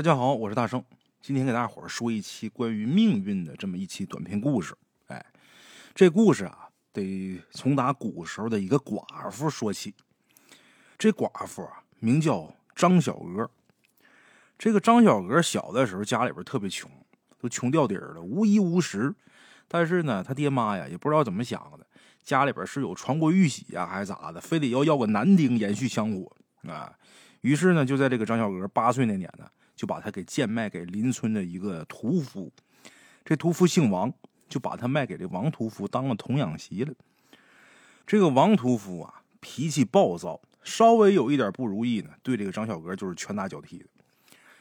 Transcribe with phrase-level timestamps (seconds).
[0.00, 0.82] 大家好，我是大圣，
[1.20, 4.74] 今天给大伙儿说一期关于命运的这么一期短篇故事。
[5.08, 5.22] 哎，
[5.94, 9.94] 这故事啊，得从打古时候的一个寡妇说起。
[10.96, 13.50] 这寡妇啊，名叫张小娥。
[14.56, 16.90] 这个张小娥小的时候家里边特别穷，
[17.38, 19.14] 都穷掉底儿了，无衣无食。
[19.68, 21.86] 但是呢，他爹妈呀也不知道怎么想的，
[22.22, 26.34] 家里边是有传国玉玺呀，还是咋的，非得要要个男丁延续香火
[26.72, 26.90] 啊。
[27.42, 29.46] 于是呢，就在这个张小娥八岁那年呢。
[29.80, 32.52] 就把他给贱卖给邻村的一个屠夫，
[33.24, 34.12] 这屠夫姓王，
[34.46, 36.92] 就把他卖给这王屠夫当了童养媳了。
[38.06, 43.86] 这个王屠夫啊，脾气暴躁，稍微有一点不如意呢，对这个张小娥就是拳打脚踢的。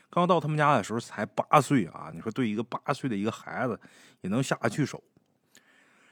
[0.09, 3.77] 刚到他们家的时候才八岁啊，你说对一个八岁的一个孩子
[4.21, 5.03] 也能下得去手？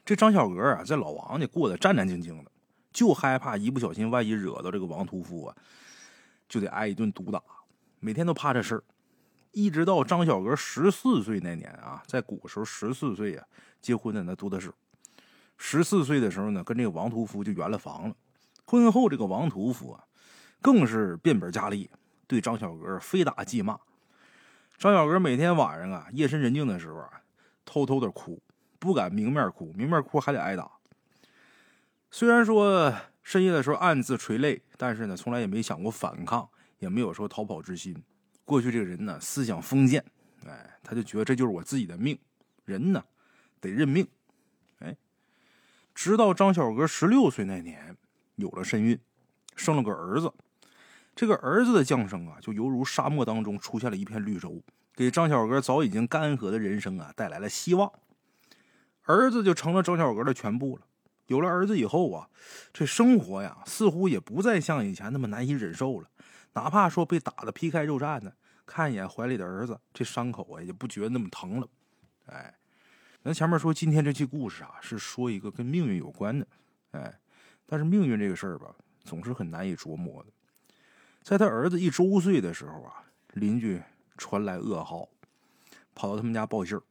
[0.04, 2.52] 这张小娥啊，在老王家过得战战兢兢的，
[2.92, 5.56] 就害怕一不小心，万一惹到这个王屠夫啊，
[6.50, 7.42] 就得挨一顿毒打，
[8.02, 8.84] 每天都怕这事儿。
[9.52, 13.46] 一直到张小娥十四岁那年啊，在古时候十四岁啊，
[13.82, 14.72] 结婚的那多的是。
[15.58, 18.16] 十四岁的时候呢，跟这个王屠夫就圆了房了。
[18.66, 20.04] 婚后，这个王屠夫啊，
[20.62, 21.90] 更是变本加厉，
[22.28, 23.80] 对张小娥非打即骂。
[24.78, 27.10] 张小娥每天晚上啊，夜深人静的时候啊，
[27.66, 28.40] 偷偷的哭，
[28.78, 30.70] 不敢明面哭，明面哭还得挨打。
[32.12, 32.94] 虽然说
[33.24, 38.04] 深夜的时候暗自垂泪，但是呢，从来也没想过反抗，也没有说逃跑之心。
[38.48, 40.02] 过去这个人呢，思想封建，
[40.46, 42.18] 哎，他就觉得这就是我自己的命，
[42.64, 43.04] 人呢
[43.60, 44.08] 得认命，
[44.80, 44.96] 哎，
[45.94, 47.98] 直到张小娥十六岁那年，
[48.38, 48.98] 有了身孕，
[49.58, 50.32] 生了个儿子，
[51.14, 54.64] 这个儿子的降生啊，就犹如沙漠当中出现了一片绿洲，
[54.96, 57.92] 给张小娥早已经干涸的人生啊带来了希望，
[59.04, 60.84] 儿子就成了张小娥的全部了。
[61.26, 62.30] 有了儿子以后啊，
[62.72, 66.08] 这生活呀，似乎也不再像以前那么难以忍受了。
[66.58, 71.70] 哪怕说被打的皮开肉绽的，看一眼怀里的儿子，这伤口啊也不觉得那么疼了。
[72.26, 72.52] 哎，
[73.24, 76.48] 咱前面说今天这期故事啊，是说一个跟命运有关的。
[76.94, 77.20] 哎，
[77.68, 78.74] 但是命运这个事儿吧，
[79.04, 80.32] 总是很难以琢磨的。
[81.22, 83.80] 在他儿子一周岁的时候啊，邻居
[84.18, 85.08] 传来噩耗，
[85.94, 86.82] 跑到他们家报信儿，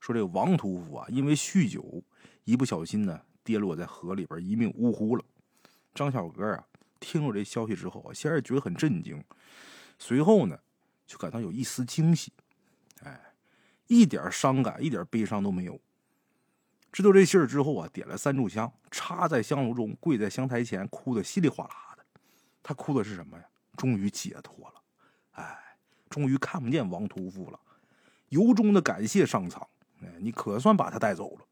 [0.00, 2.02] 说这个王屠夫啊，因为酗酒，
[2.42, 5.24] 一不小心呢，跌落在河里边，一命呜呼了。
[5.94, 6.64] 张小哥啊。
[7.00, 9.22] 听了这消息之后啊，先是觉得很震惊，
[9.98, 10.58] 随后呢，
[11.06, 12.32] 就感到有一丝惊喜，
[13.02, 13.34] 哎，
[13.86, 15.80] 一点伤感、一点悲伤都没有。
[16.90, 22.04] 知道这信儿之后啊，点了三炷香，插在香炉中，跪在香台前，哭得稀里哗啦的。
[22.62, 23.44] 他哭的是什么呀？
[23.76, 24.82] 终于解脱了，
[25.32, 25.76] 哎，
[26.10, 27.60] 终于看不见王屠夫了，
[28.30, 29.64] 由衷的感谢上苍，
[30.02, 31.46] 哎，你可算把他带走了。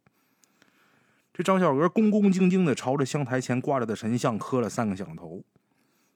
[1.37, 5.45] 这张小娥恭恭敬敬的朝着香台前挂着的神像磕了三个响头，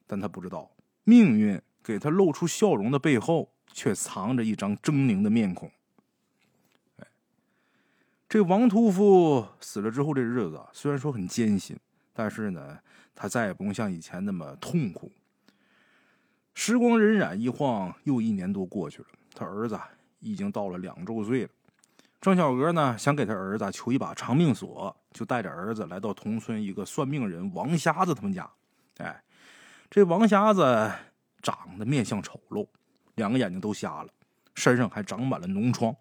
[0.06, 0.70] 但他不知道，
[1.04, 5.70] 命运给他露出笑容的背后，却藏着一张狰狞的面孔。
[7.00, 7.06] 哎，
[8.30, 11.78] 这王屠夫死了之后，这日子虽然说很艰辛，
[12.14, 12.78] 但是呢，
[13.14, 15.12] 他再也不用像以前那么痛苦。
[16.54, 19.78] 时光荏苒，一晃又一年多过去了，他儿子
[20.20, 21.50] 已经到了两周岁了。
[22.22, 28.48] 张小娥呢，想给他儿子求一把长命锁，就带着儿子来到同村一个算命人王瞎子他们家。
[28.98, 29.22] 哎，
[29.90, 30.90] 这王瞎子
[31.42, 32.66] 长得面相丑陋，
[33.14, 34.08] 两个眼睛都瞎了，
[34.54, 35.94] 身上还长满了脓疮。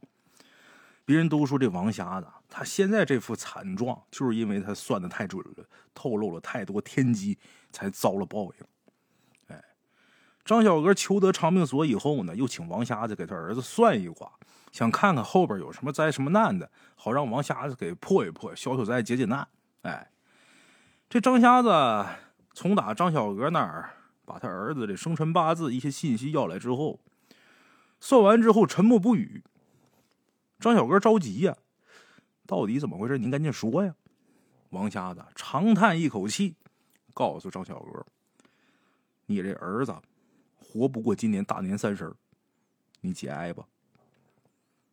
[1.05, 7.37] 别人都说这王瞎子他现在这副惨状，就是因为他算的太准了，透露了太多天机，
[7.71, 8.53] 才遭了报应。
[9.47, 9.63] 哎，
[10.45, 14.31] 张小娥求得长命锁以后呢，又请王瞎子给他儿子算一卦。
[14.71, 19.47] 想看看后边有什么灾什么难的，好让王瞎子给破一破，消消灾，解解难。
[19.81, 20.11] 哎，
[21.09, 22.05] 这张瞎子
[22.53, 23.91] 从打张小娥那儿
[24.25, 26.99] 把他儿子的生辰八字一些信息要来之后，
[27.99, 29.43] 算完之后沉默不语。
[30.59, 31.57] 张小娥着急呀，
[32.45, 33.17] 到底怎么回事？
[33.17, 33.95] 您赶紧说呀！
[34.71, 36.55] 王瞎子长叹一口气，
[37.13, 38.05] 告诉张小娥
[39.25, 39.95] ：“你这儿子
[40.57, 42.13] 活不过今年大年三十
[43.01, 43.65] 你节哀吧。”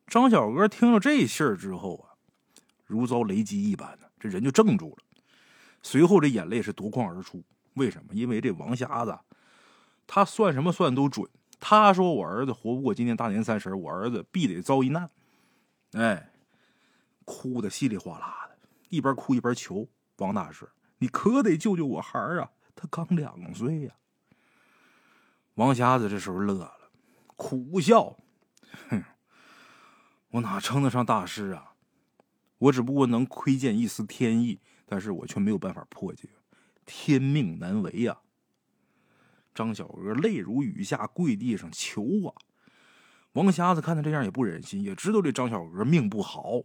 [0.07, 2.15] 张小娥听了这信儿之后啊，
[2.85, 5.03] 如遭雷击一般的，这人就怔住了。
[5.83, 7.43] 随后这眼泪是夺眶而出。
[7.73, 8.13] 为什么？
[8.13, 9.19] 因为这王瞎子，
[10.07, 11.29] 他算什么算都准。
[11.59, 15.09] 他说我儿子活不过今年大年三十，我儿子必得遭一难。
[15.91, 16.31] 哎，
[17.25, 18.57] 哭的稀里哗啦的，
[18.89, 19.87] 一边哭一边求
[20.17, 20.67] 王大师
[20.99, 22.49] ：“你可得救救我孩儿啊！
[22.75, 23.93] 他刚两岁呀。”
[25.55, 26.89] 王瞎子这时候乐了，
[27.35, 28.17] 苦笑，
[28.89, 29.03] 哼。
[30.31, 31.73] 我哪称得上大师啊？
[32.57, 36.27] 我只不过能窥见一丝天意，但是我却没有办法破解，
[36.85, 38.17] 天命难违呀！
[39.53, 42.33] 张小娥泪如雨下，跪地上求啊！
[43.33, 46.63] 王瞎子看他这样也不忍心，也知道这张小娥命不好。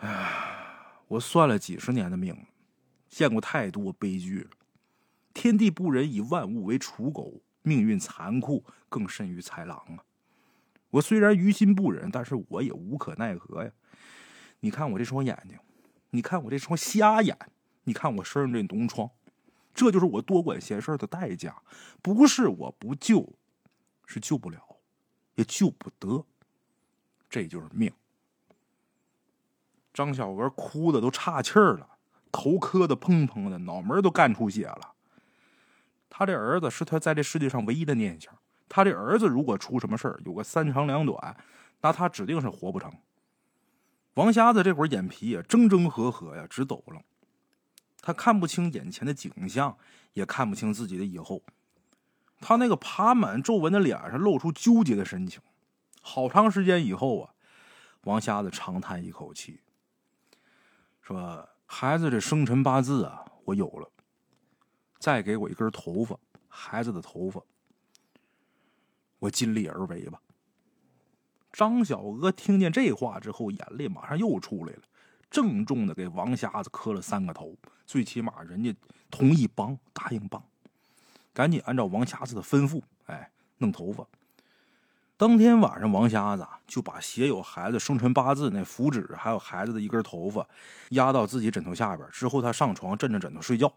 [0.00, 0.76] 哎，
[1.08, 2.42] 我算了几十年的命了，
[3.08, 4.50] 见过太多悲剧了。
[5.32, 10.04] 天地不仁，以万物为刍狗，命运残酷，更甚于豺狼啊！
[10.90, 13.70] 我虽然于心不忍，但是我也无可奈何呀。
[14.60, 15.58] 你看我这双眼睛，
[16.10, 17.36] 你看我这双瞎眼，
[17.84, 19.10] 你看我身上这脓疮，
[19.74, 21.62] 这就是我多管闲事的代价。
[22.02, 23.34] 不是我不救，
[24.06, 24.60] 是救不了，
[25.34, 26.24] 也救不得。
[27.28, 27.92] 这就是命。
[29.92, 31.98] 张小娥哭的都岔气儿了，
[32.32, 34.94] 头磕的砰砰的，脑门都干出血了。
[36.08, 38.36] 他这儿子是他在这世界上唯一的念想。
[38.68, 41.36] 他这儿子如果出什么事儿，有个三长两短，
[41.80, 42.92] 那他指定是活不成。
[44.14, 47.00] 王瞎子这会儿眼皮也睁睁合合呀，直抖了。
[48.00, 49.76] 他看不清眼前的景象，
[50.12, 51.42] 也看不清自己的以后。
[52.40, 55.40] 他那个爬满皱纹的脸上露出纠结的神情。
[56.00, 57.34] 好长时间以后啊，
[58.02, 59.60] 王瞎子长叹一口气，
[61.02, 63.90] 说：“孩子这生辰八字啊，我有了。
[64.98, 66.18] 再给我一根头发，
[66.48, 67.42] 孩子的头发。”
[69.18, 70.20] 我尽力而为吧。
[71.52, 74.82] 张小娥听见这话之后，眼泪马上又出来了，
[75.30, 77.56] 郑重的给王瞎子磕了三个头，
[77.86, 78.74] 最起码人家
[79.10, 80.42] 同意帮，答应帮，
[81.32, 84.06] 赶紧按照王瞎子的吩咐，哎，弄头发。
[85.16, 90.46] 当天晚上，王瞎子就把写有孩子生辰八字那符纸，还有孩子的一根头发，
[90.90, 93.72] 压到自己枕头下边，之后他上床枕着枕头睡觉。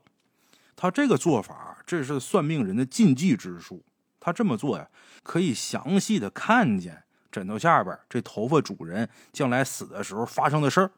[0.75, 3.83] 他这个做法，这是算命人的禁忌之术。
[4.21, 4.87] 他这么做呀，
[5.23, 10.91] 可以详细的看见枕头下边这头发主人将来死的时候发生的事儿。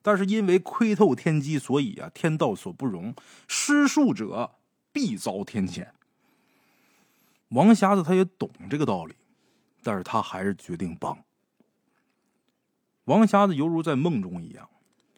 [0.00, 3.14] 但是因为窥透天机，所以啊，天道所不容，
[3.46, 4.52] 施术者
[4.92, 5.88] 必遭天谴。
[7.48, 9.14] 王瞎子他也懂这个道理，
[9.82, 11.18] 但是他还是决定帮。
[13.04, 14.68] 王瞎子犹如在梦中一样，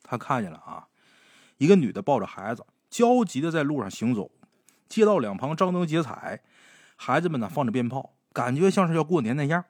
[0.03, 0.89] 他看见了啊，
[1.59, 4.31] 一个女的抱着孩子，焦急的在路上行走，
[4.89, 6.43] 街道两旁张灯结彩。
[7.05, 9.63] 孩子们呢，放着鞭炮，感觉像是要过年那样。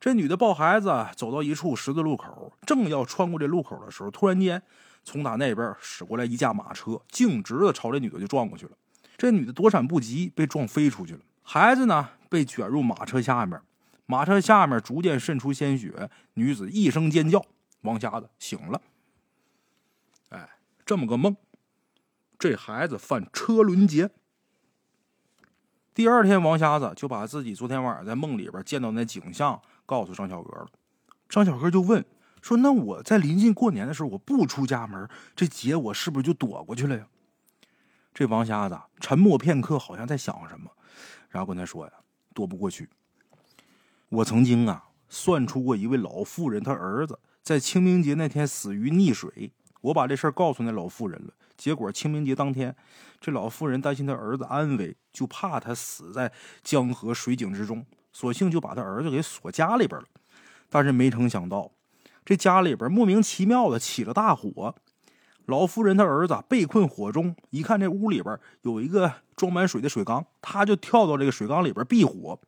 [0.00, 4.62] 这女的抱孩子走到一处十字路口，正要穿过这路口的时候，突然间
[5.04, 8.72] 从打那边驶过来一架马车，径直的朝这女的就撞过去了。
[9.18, 11.20] 这女的躲闪不及，被撞飞出去了。
[11.42, 13.60] 孩子呢，被卷入马车下面，
[14.06, 16.08] 马车下面逐渐渗出鲜血。
[16.32, 17.44] 女子一声尖叫，
[17.82, 18.80] 王瞎子醒了。
[20.30, 20.48] 哎，
[20.86, 21.36] 这么个梦，
[22.38, 24.08] 这孩子犯车轮劫。
[26.00, 30.68] 第二天，王瞎子就把自己昨天晚上在梦里边见到那景象告诉张小娥了。
[31.28, 32.02] 张小娥就问
[32.40, 35.06] 说：“那我在临近过年的时候，我不出家门，
[35.36, 37.06] 这劫我是不是就躲过去了呀？”
[38.14, 40.70] 这王瞎子沉默片刻，好像在想什么，
[41.28, 41.92] 然后跟他说：“呀，
[42.32, 42.88] 躲不过去。
[44.08, 49.52] 我曾经啊算出过一位老妇人，她儿子在清明节那天死于溺水。
[49.82, 52.74] 我把这事儿告诉那老妇人了。”结果清明节当天，
[53.20, 57.84] 这老妇人担心他儿子安危，就怕他死在江河水井之中，
[58.14, 60.06] 索性就把他儿子给锁家里边了。
[60.70, 61.70] 但是没成想到，
[62.24, 64.74] 这家里边莫名其妙的起了大火。
[65.44, 72.40] 老妇人她儿子被困火中，一看这屋里边有一个装满水的水缸，他就跳到这个水缸里边避火。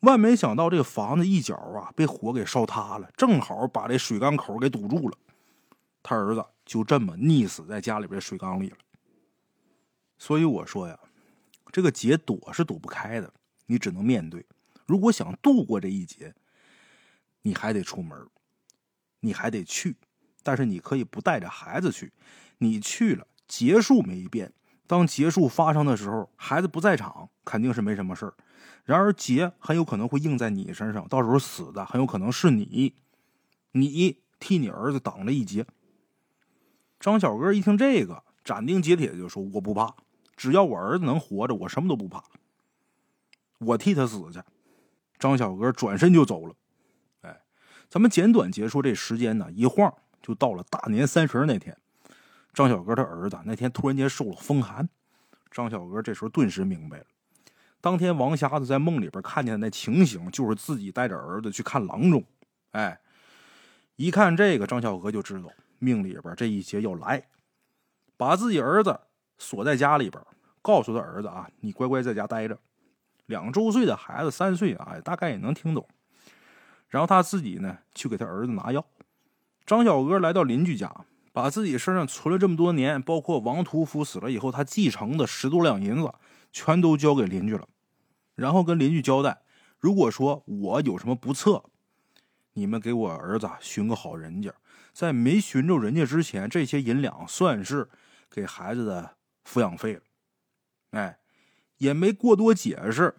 [0.00, 5.18] 万没想到，这个房子一角啊被火给烧塌了，正好把这水缸口给堵住了。
[6.02, 6.42] 他儿子。
[6.66, 8.76] 就这么溺死在家里边水缸里了。
[10.18, 10.98] 所以我说呀，
[11.72, 13.32] 这个劫躲是躲不开的，
[13.64, 14.44] 你只能面对。
[14.84, 16.34] 如果想度过这一劫，
[17.42, 18.18] 你还得出门，
[19.20, 19.96] 你还得去。
[20.42, 22.12] 但是你可以不带着孩子去，
[22.58, 24.52] 你去了，劫数没变。
[24.86, 28.34] 当劫数发生的时候，孩子不在场，肯定是没什么事儿。
[28.84, 32.94] 然而劫很有可能会应在你身上，到时候死的很有可能是你，
[33.72, 35.66] 你替你儿子挡了一劫。
[36.98, 39.94] 张小哥一听这个，斩钉截铁就说：“我不怕，
[40.36, 42.24] 只要我儿子能活着，我什么都不怕。
[43.58, 44.40] 我替他死去。”
[45.18, 46.54] 张小哥转身就走了。
[47.22, 47.40] 哎，
[47.88, 51.76] 咱们简短结束这时间呢，一晃就到了大年三十那天。
[52.52, 54.88] 张小哥他儿子那天突然间受了风寒，
[55.50, 57.04] 张小哥这时候顿时明白了，
[57.80, 62.24] 当天王瞎子在梦里边看见的那情形，就是自己带着儿子去看郎中。
[62.72, 62.98] 哎，
[63.96, 65.50] 一看这个，张小哥就知道。
[65.78, 67.28] 命里边这一劫要来，
[68.16, 69.00] 把自己儿子
[69.38, 70.22] 锁在家里边，
[70.62, 72.58] 告诉他儿子啊，你乖乖在家待着。
[73.26, 75.86] 两周岁的孩子，三岁啊，大概也能听懂。
[76.88, 78.86] 然后他自己呢，去给他儿子拿药。
[79.66, 86.12] 张小娥来到邻居家，把自己身上存了这么多年，包括王屠夫死了以后他继承的十多两银子，
[86.52, 87.66] 全都交给邻居了。
[88.36, 89.42] 然后跟邻居交代
[89.80, 91.64] 如果说我有什么不测，
[92.56, 94.52] 你们给我儿子寻个好人家，
[94.92, 97.88] 在没寻着人家之前，这些银两算是
[98.30, 100.00] 给孩子的抚养费了。
[100.92, 101.18] 哎，
[101.76, 103.14] 也没过多解释，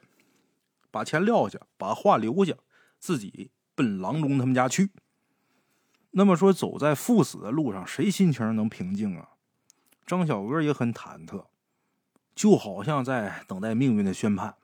[0.90, 2.56] 把钱撂下，把话留下，
[2.98, 4.90] 自己奔郎中他们家去。
[6.12, 9.30] 那么说，走在赴死的路上，谁心情能平静啊？
[10.08, 11.46] 张小哥也很忐忑，
[12.34, 14.56] 就好像在等待命运的宣判。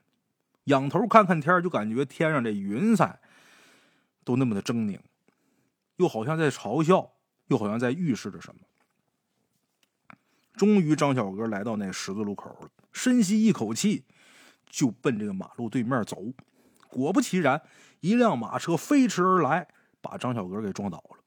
[0.64, 3.20] 仰头看看天，就感觉天上这云彩
[4.24, 5.00] 都那么的狰狞，
[5.98, 7.14] 又好像在嘲笑，
[7.48, 8.62] 又好像在预示着什么。
[10.54, 14.06] 终于，张小哥来到那十字路口了，深吸一口气，
[14.70, 16.18] 就奔这个马路对面走。
[16.88, 17.62] 果不其然，
[18.02, 19.68] 一辆马车飞驰而来，
[20.00, 21.18] 把张小哥给撞倒了。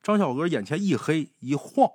[0.00, 1.90] 张小哥眼前一黑一晃，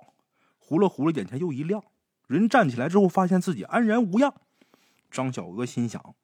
[0.58, 1.82] 糊了糊了，眼前又一亮。
[2.26, 4.34] 人站起来之后，发现自己安然无恙。
[5.10, 6.14] 张小哥心想：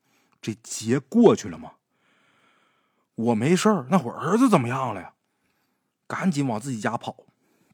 [0.43, 1.73] 这劫过去了吗？
[3.15, 5.15] 我没事儿，那会儿子怎么样了呀？
[6.07, 7.25] 赶紧往自己家跑。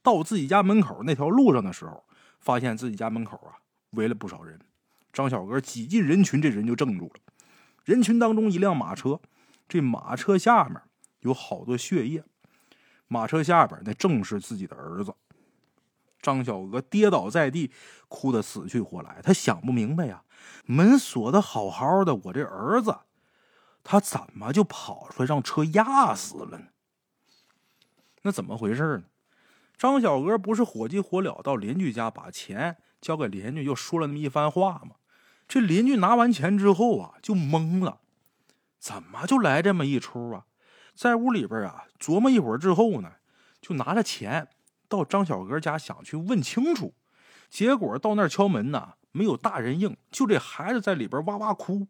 [0.02, 2.04] 到自己家门口那条路上的时候，
[2.38, 4.59] 发现自己家门口啊围了不少人。
[5.12, 7.20] 张小哥挤进人群，这人就怔住了。
[7.85, 9.20] 人群当中，一辆马车，
[9.68, 10.80] 这马车下面
[11.20, 12.25] 有好多血液。
[13.09, 15.12] 马车下边那正是自己的儿子，
[16.23, 17.73] 张小娥跌倒在地，
[18.09, 19.20] 哭得死去活来。
[19.23, 20.23] 他想不明白呀，
[20.64, 22.97] 门锁的好好的，我这儿子，
[23.82, 26.68] 他怎么就跑出来让车压死了呢？
[28.22, 29.04] 那怎么回事呢？
[29.78, 34.96] 张小娥不是火急火燎到邻居家把钱交给邻居，又说了那么一番话吗？
[35.49, 38.00] 这邻居拿完钱之后啊，就懵了，
[38.78, 40.44] 怎么就来这么一出啊？
[40.94, 43.12] 在屋里边啊，琢磨一会儿之后呢，
[43.60, 44.49] 就拿着钱
[44.87, 46.94] 到张小哥家想去问清楚。
[47.49, 51.88] 结果到那儿敲门呢，没有大人应，就这孩子在里边哇哇哭。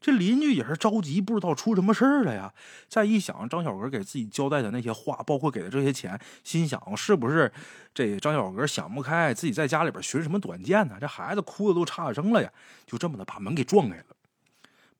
[0.00, 2.52] 这邻居也是着急，不知道出什么事儿了呀。
[2.88, 7.52] 再一想，张小哥给自己交代的那些话，包括给的这些钱，心想是不是
[7.92, 10.96] 这张小哥想不开，自己在家里边寻什么短见呢？
[11.00, 12.50] 这孩子哭的都差声了呀，
[12.86, 14.04] 就这么的把门给撞开了。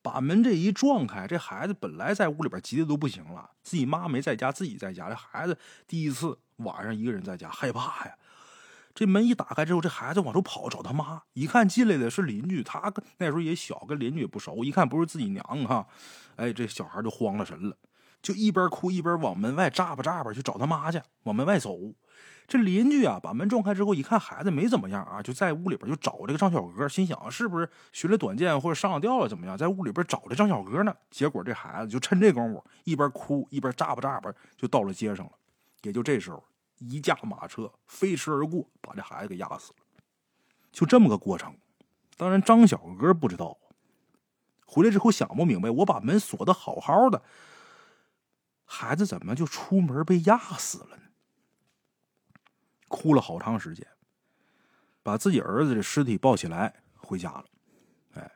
[0.02, 5.08] 把门这一撞开，这孩子本来在屋里边急的都不行了，自己妈没在家，自己在家。
[5.08, 8.14] 这孩子第一次晚上一个人在家，害怕呀。
[8.94, 11.22] 这门一打开之后，这孩子往出跑，找他妈。
[11.32, 14.64] 一看进来的是邻居，他那时候也小，跟邻居也不熟。
[14.64, 15.86] 一看不是自己娘哈，
[16.36, 17.76] 哎，这小孩就慌了神了，
[18.20, 21.76] 就一边哭一边往门外眨巴眨巴去找他妈去，往门外走。
[22.48, 30.92] 这邻居啊，把门撞开之后，一看孩子没怎么样啊，就在屋里边就找这个张小哥，心想是不是寻了短见或者上吊了怎么样，在屋里边找这张小哥呢？
[31.10, 35.32] 结果这孩子就趁这功夫，一边哭一边眨巴眨巴，就到了街上了。
[35.82, 36.42] 也就这时候，
[36.80, 39.78] 一架马车飞驰而过，把这孩子给压死了。
[40.72, 41.56] 就这么个过程。
[42.16, 43.56] 当然，张小哥不知道，
[44.66, 47.22] 回来之后想不明白，我把门锁的好好的，
[48.64, 51.02] 孩子怎么就出门被压死了呢？
[52.88, 53.86] 哭了好长时间，
[55.02, 57.44] 把自己儿子的尸体抱起来回家了。
[58.14, 58.30] 哎，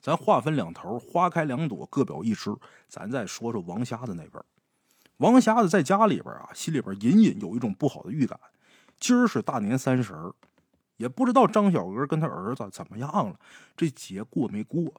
[0.00, 2.54] 咱话分两头，花开两朵，各表一枝。
[2.88, 4.44] 咱再说说王瞎子那边。
[5.18, 8.38] 王瞎子在家里边啊，心里边隐隐有一种不好的预感。
[8.98, 10.32] 今儿是大年三十，
[10.96, 13.38] 也不知道张小娥跟他儿子怎么样了，
[13.76, 14.92] 这节过没过？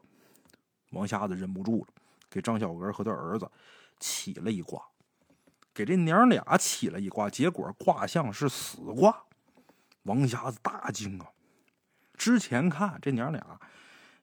[0.91, 1.87] 王瞎子忍不住了，
[2.29, 3.49] 给张小娥和他儿子
[3.99, 4.81] 起了一卦。
[5.73, 9.23] 给这娘俩起了一卦，结果卦象是死卦。
[10.03, 11.27] 王瞎子大惊啊！
[12.13, 13.59] 之前看这娘俩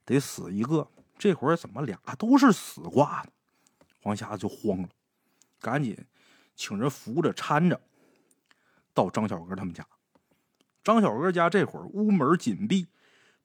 [0.07, 3.31] 得死一个，这会儿怎么俩都是死卦呢？
[4.05, 4.89] 王瞎子就慌了，
[5.63, 5.97] 赶紧
[6.55, 7.81] 请人扶着搀着
[8.93, 9.87] 到张小哥他们家。
[10.85, 12.89] 张小哥家这会儿屋门紧闭，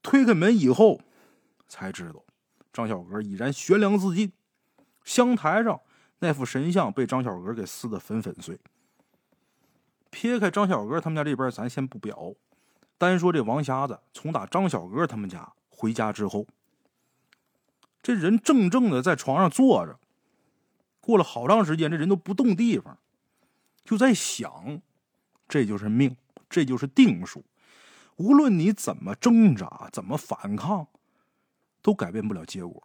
[0.01, 0.99] 推开门以后
[1.69, 2.23] 才知道，
[2.73, 4.33] 张小哥已然悬梁自尽，
[5.05, 5.79] 香台上。
[6.19, 8.59] 那副神像被张小娥给撕得粉粉碎。
[10.09, 12.33] 撇开张小娥他们家这边，咱先不表，
[12.97, 16.47] 单说这王瞎子从打张小娥他们家回家之后，
[18.01, 19.99] 这人怔怔的在床上坐着，
[21.07, 22.97] 过了好长时间，这人都不动地方，
[23.85, 24.81] 就在想：
[25.47, 26.17] 这就是命，
[26.49, 27.45] 这就是定数。
[28.17, 30.85] 无论你怎么挣扎，怎么反抗，
[31.81, 32.83] 都改变不了结果。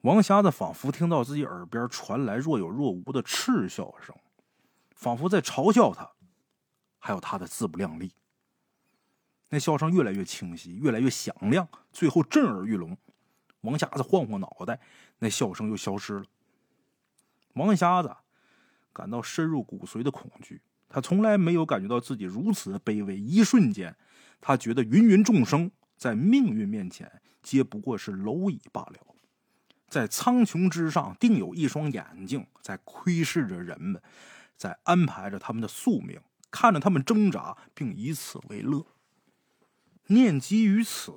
[0.00, 4.16] 王瞎子仿佛听到自己耳边传来若有若无的嗤笑声，
[4.94, 6.10] 仿佛在嘲笑他，
[6.98, 8.12] 还有他的自不量力。
[9.50, 12.96] 那笑声越来越清晰，越来越响亮，最后震耳欲聋。
[13.60, 14.80] 王瞎子晃晃脑袋，
[15.18, 16.24] 那笑声又消失了。
[17.54, 18.14] 王瞎子
[18.92, 23.18] 感到深入骨髓的恐惧，他从来没有感觉到自己如此卑微。
[23.18, 23.96] 一瞬间，
[24.40, 28.98] 他觉得芸芸众生在命运面前，皆不过是蝼蚁罢了。
[29.88, 34.02] 在苍穹之上，定有一双眼睛在窥视着人们，
[34.56, 36.20] 在安排着他们的宿命，
[36.50, 38.84] 看着他们挣扎，并以此为乐。
[40.08, 41.12] 念及于此，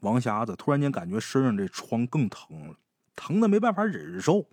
[0.00, 2.76] 王瞎子突然间感觉身上这疮更疼了，
[3.16, 4.46] 疼的没办法忍受。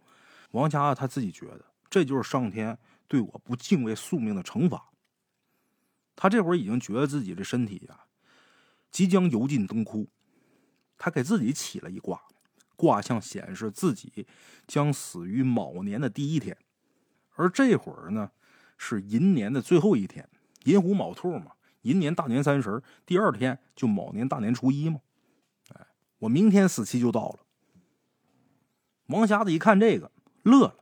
[0.51, 2.77] 王瞎子他自己觉得，这就是上天
[3.07, 4.89] 对我不敬畏宿命的惩罚。
[6.15, 8.05] 他这会儿已经觉得自己的身体呀，
[8.89, 10.09] 即将油尽灯枯。
[10.97, 12.19] 他给自己起了一卦，
[12.75, 14.25] 卦象显示自己
[14.65, 16.57] 将死于卯年的第一天，
[17.35, 18.31] 而这会儿呢
[18.79, 20.27] 是寅年的最后一天，
[20.63, 21.51] 寅虎卯兔嘛，
[21.83, 25.01] 寅年大年三十第二天就卯年大年初一嘛。
[25.75, 25.85] 哎，
[26.17, 27.45] 我明天死期就到了。
[29.09, 30.11] 王瞎子一看这个，
[30.47, 30.75] 乐了，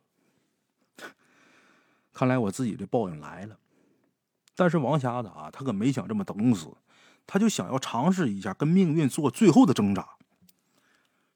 [2.13, 3.57] 看来我自己的报应来了。
[4.55, 6.69] 但是王瞎子啊，他可没想这么等死，
[7.27, 10.07] 他就想要尝试一下跟命运做最后的挣扎。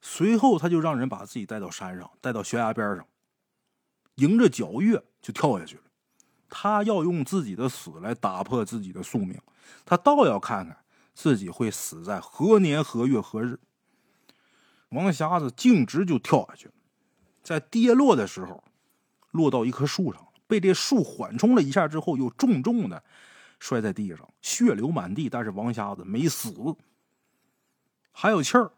[0.02, 3.06] 随后，他就让人把自己带到山上，带到悬崖边上，
[4.16, 5.84] 迎着皎月就跳下去了。
[6.50, 9.38] 他要用自己的死来打破自己的宿命，
[9.86, 10.78] 他倒要看看
[11.14, 13.60] 自己会死在何年何月何日。
[14.92, 16.74] 王瞎子径直就跳下去了，
[17.50, 18.64] 在跌落的时候，
[19.32, 20.28] 落到一棵树上。
[20.46, 23.04] 被这树缓冲了一下之后，又重重的
[23.60, 25.28] 摔在地上，血流满地。
[25.28, 26.54] 但是王瞎子没死，
[28.12, 28.74] 还有气儿。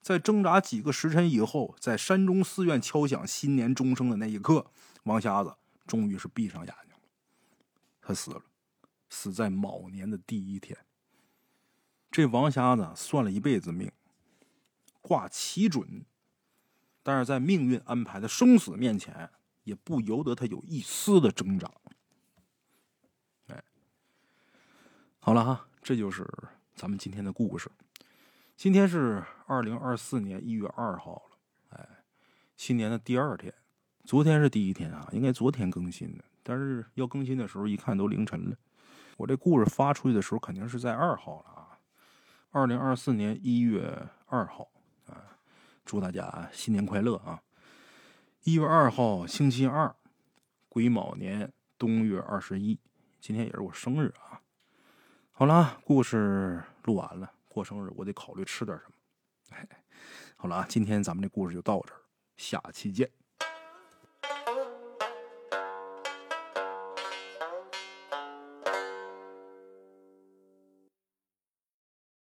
[0.00, 4.64] 在挣扎几个时辰以后，在山中寺院敲响新年钟声的那一刻，
[5.02, 5.54] 王瞎子
[5.86, 7.02] 终于是闭上眼睛了。
[8.00, 8.42] 他死了，
[9.10, 10.74] 死在卯年的第一天。
[12.10, 13.92] 这王瞎子算了一辈子命，
[15.02, 16.06] 卦奇准，
[17.04, 19.30] 但是在命运安排的生死面前。
[19.64, 21.70] 也不由得他有一丝的挣扎。
[23.46, 23.64] 哎，
[25.18, 26.30] 好了哈，这就是
[26.74, 27.70] 咱们今天的故事。
[28.58, 31.38] 今天是二零二四年一月二号了，
[31.70, 31.88] 哎，
[32.58, 33.54] 新年的第二天。
[34.04, 38.56] 昨天是第一天啊，应该昨天更新的，但是要更新的时候一看都凌晨了。
[39.16, 41.78] 我这故事发出去的时候肯定是在二号了啊，
[42.50, 44.68] 二零二四年一月二号，
[45.84, 47.42] 祝大家新年快乐啊！
[48.42, 49.94] 一月二号，星期二，
[50.68, 52.80] 癸卯年冬月二十一，
[53.20, 54.40] 今天也是我生日啊！
[55.30, 58.94] 好了，故事录完了，过生日我得考虑吃点什么。
[60.36, 62.00] 好了啊，今天咱们这故事就到这儿，
[62.36, 63.10] 下期见。